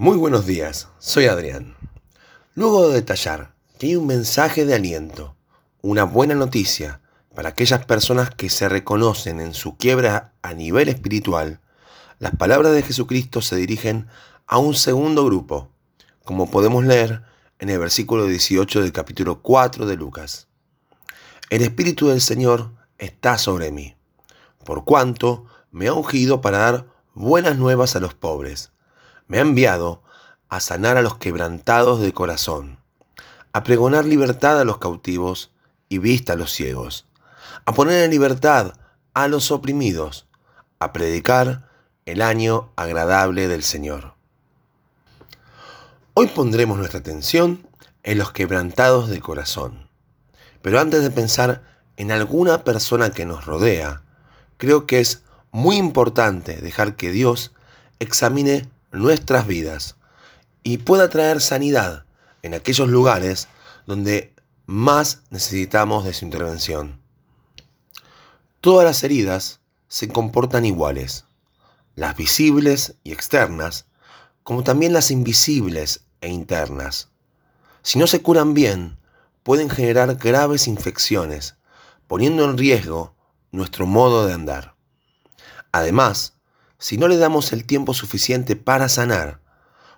[0.00, 1.76] Muy buenos días, soy Adrián.
[2.54, 5.36] Luego de detallar que hay un mensaje de aliento,
[5.82, 7.02] una buena noticia
[7.34, 11.60] para aquellas personas que se reconocen en su quiebra a nivel espiritual,
[12.18, 14.06] las palabras de Jesucristo se dirigen
[14.46, 15.68] a un segundo grupo,
[16.24, 17.22] como podemos leer
[17.58, 20.48] en el versículo 18 del capítulo 4 de Lucas.
[21.50, 23.96] El Espíritu del Señor está sobre mí,
[24.64, 28.72] por cuanto me ha ungido para dar buenas nuevas a los pobres
[29.30, 30.02] me ha enviado
[30.48, 32.80] a sanar a los quebrantados de corazón,
[33.52, 35.52] a pregonar libertad a los cautivos
[35.88, 37.06] y vista a los ciegos,
[37.64, 38.72] a poner en libertad
[39.14, 40.26] a los oprimidos,
[40.80, 41.70] a predicar
[42.06, 44.14] el año agradable del Señor.
[46.14, 47.68] Hoy pondremos nuestra atención
[48.02, 49.88] en los quebrantados de corazón.
[50.60, 51.62] Pero antes de pensar
[51.96, 54.02] en alguna persona que nos rodea,
[54.56, 57.52] creo que es muy importante dejar que Dios
[58.00, 59.96] examine nuestras vidas
[60.62, 62.04] y pueda traer sanidad
[62.42, 63.48] en aquellos lugares
[63.86, 64.34] donde
[64.66, 67.00] más necesitamos de su intervención.
[68.60, 71.24] Todas las heridas se comportan iguales,
[71.96, 73.86] las visibles y externas,
[74.42, 77.08] como también las invisibles e internas.
[77.82, 78.98] Si no se curan bien,
[79.42, 81.56] pueden generar graves infecciones,
[82.06, 83.14] poniendo en riesgo
[83.52, 84.74] nuestro modo de andar.
[85.72, 86.34] Además,
[86.80, 89.38] si no le damos el tiempo suficiente para sanar,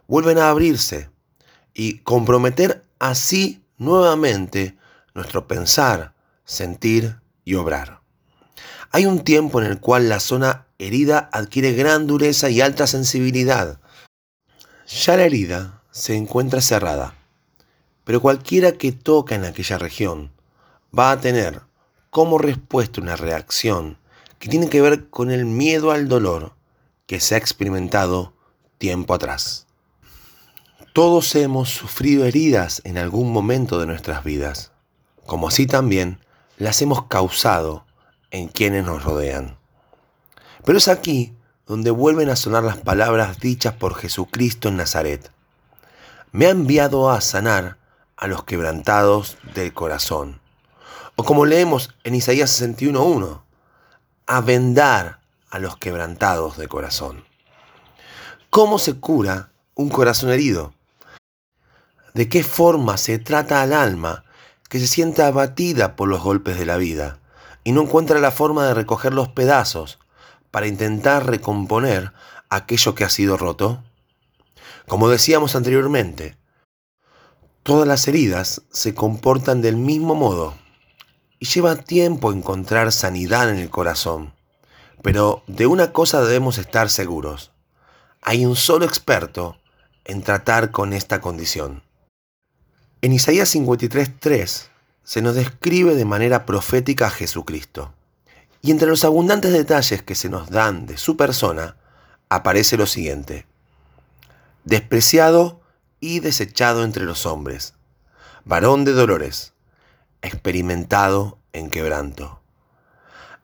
[0.09, 1.09] vuelven a abrirse
[1.73, 4.77] y comprometer así nuevamente
[5.15, 6.13] nuestro pensar,
[6.45, 8.01] sentir y obrar.
[8.91, 13.81] Hay un tiempo en el cual la zona herida adquiere gran dureza y alta sensibilidad.
[14.87, 17.15] Ya la herida se encuentra cerrada,
[18.05, 20.33] pero cualquiera que toca en aquella región
[20.97, 21.63] va a tener
[22.11, 23.99] como respuesta una reacción
[24.41, 26.55] que tiene que ver con el miedo al dolor
[27.07, 28.33] que se ha experimentado
[28.79, 29.67] tiempo atrás.
[30.93, 34.73] Todos hemos sufrido heridas en algún momento de nuestras vidas,
[35.25, 36.19] como así también
[36.59, 37.87] las hemos causado
[38.31, 39.57] en quienes nos rodean.
[40.65, 41.35] Pero es aquí
[41.67, 45.31] donde vuelven a sonar las palabras dichas por Jesucristo en Nazaret.
[46.31, 47.79] Me ha enviado a sanar
[48.17, 50.41] a los quebrantados del corazón.
[51.17, 53.41] O como leemos en Isaías 61.1,
[54.27, 55.22] a vendar
[55.53, 57.25] a los quebrantados de corazón.
[58.49, 60.73] ¿Cómo se cura un corazón herido?
[62.15, 64.25] ¿De qué forma se trata al alma
[64.71, 67.19] que se sienta abatida por los golpes de la vida
[67.65, 69.99] y no encuentra la forma de recoger los pedazos
[70.51, 72.13] para intentar recomponer
[72.49, 73.85] aquello que ha sido roto?
[74.89, 76.39] Como decíamos anteriormente,
[77.63, 80.55] todas las heridas se comportan del mismo modo
[81.39, 84.33] y lleva tiempo encontrar sanidad en el corazón.
[85.03, 87.51] Pero de una cosa debemos estar seguros.
[88.23, 89.59] Hay un solo experto
[90.05, 91.83] en tratar con esta condición.
[93.03, 94.69] En Isaías 53.3
[95.03, 97.93] se nos describe de manera profética a Jesucristo.
[98.63, 101.77] Y entre los abundantes detalles que se nos dan de su persona,
[102.29, 103.45] aparece lo siguiente.
[104.65, 105.61] Despreciado
[105.99, 107.75] y desechado entre los hombres,
[108.45, 109.53] varón de dolores,
[110.23, 112.42] experimentado en quebranto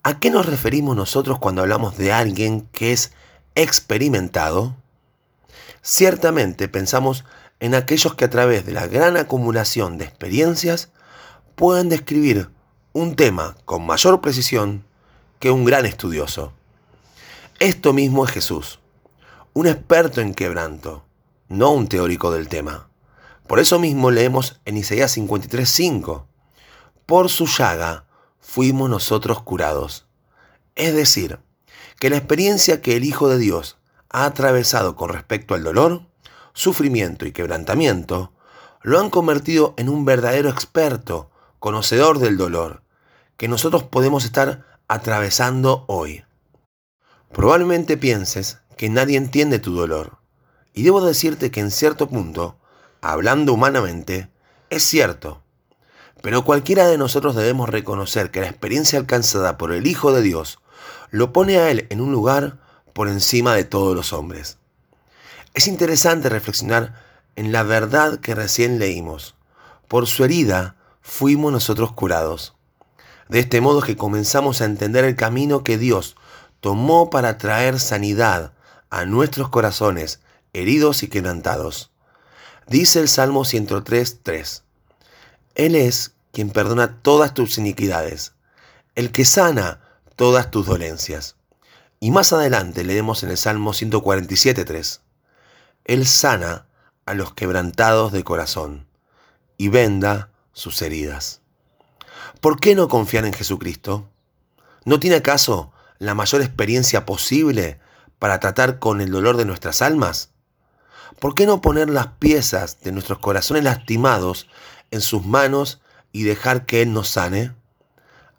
[0.03, 3.13] ¿A qué nos referimos nosotros cuando hablamos de alguien que es
[3.55, 4.77] experimentado?
[5.83, 7.25] Ciertamente pensamos
[7.61, 10.91] en aquellos que a través de la gran acumulación de experiencias
[11.57, 12.51] pueden describir
[12.93, 14.85] un tema con mayor precisión
[15.41, 16.53] que un gran estudioso.
[17.59, 18.79] Esto mismo es Jesús,
[19.53, 21.05] un experto en quebranto,
[21.49, 22.89] no un teórico del tema.
[23.49, 26.27] Por eso mismo leemos en Isaías 53:5,
[27.05, 28.05] por su llaga
[28.49, 30.07] fuimos nosotros curados.
[30.75, 31.39] Es decir,
[32.01, 33.77] que la experiencia que el Hijo de Dios
[34.09, 36.07] ha atravesado con respecto al dolor,
[36.55, 38.33] sufrimiento y quebrantamiento,
[38.83, 42.83] lo han convertido en un verdadero experto, conocedor del dolor,
[43.37, 46.25] que nosotros podemos estar atravesando hoy.
[47.31, 50.21] Probablemente pienses que nadie entiende tu dolor,
[50.73, 52.57] y debo decirte que en cierto punto,
[53.03, 54.31] hablando humanamente,
[54.71, 55.43] es cierto,
[56.23, 60.59] pero cualquiera de nosotros debemos reconocer que la experiencia alcanzada por el Hijo de Dios
[61.11, 62.59] lo pone a Él en un lugar
[62.93, 64.59] por encima de todos los hombres.
[65.55, 66.95] Es interesante reflexionar
[67.37, 69.35] en la verdad que recién leímos.
[69.87, 72.55] Por su herida fuimos nosotros curados.
[73.29, 76.17] De este modo que comenzamos a entender el camino que Dios
[76.61, 78.53] tomó para traer sanidad
[78.91, 80.21] a nuestros corazones
[80.53, 81.91] heridos y quebrantados.
[82.67, 84.63] Dice el Salmo 103.3.
[85.59, 88.33] Él es quien perdona todas tus iniquidades,
[88.95, 89.81] el que sana
[90.15, 91.35] todas tus dolencias.
[91.99, 95.01] Y más adelante leemos en el Salmo 147.3,
[95.85, 96.67] Él sana
[97.07, 98.87] a los quebrantados de corazón
[99.57, 101.41] y venda sus heridas.
[102.41, 104.09] ¿Por qué no confiar en Jesucristo?
[104.85, 107.81] ¿No tiene acaso la mayor experiencia posible
[108.21, 110.31] para tratar con el dolor de nuestras almas?
[111.19, 114.47] ¿Por qué no poner las piezas de nuestros corazones lastimados
[114.91, 115.81] en sus manos
[116.13, 117.53] y dejar que Él nos sane?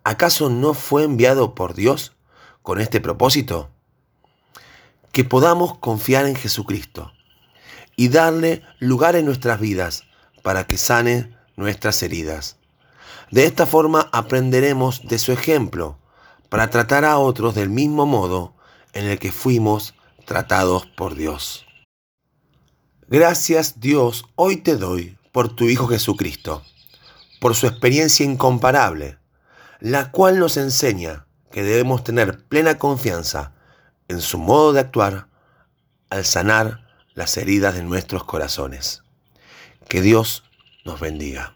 [0.03, 2.15] ¿Acaso no fue enviado por Dios
[2.61, 3.69] con este propósito?
[5.11, 7.11] Que podamos confiar en Jesucristo
[7.95, 10.03] y darle lugar en nuestras vidas
[10.41, 12.57] para que sane nuestras heridas.
[13.29, 15.99] De esta forma aprenderemos de su ejemplo
[16.49, 18.55] para tratar a otros del mismo modo
[18.93, 19.93] en el que fuimos
[20.25, 21.67] tratados por Dios.
[23.07, 26.65] Gracias Dios hoy te doy por tu Hijo Jesucristo,
[27.39, 29.19] por su experiencia incomparable,
[29.79, 33.53] la cual nos enseña que debemos tener plena confianza
[34.09, 35.29] en su modo de actuar
[36.09, 39.03] al sanar las heridas de nuestros corazones.
[39.87, 40.43] Que Dios
[40.83, 41.55] nos bendiga.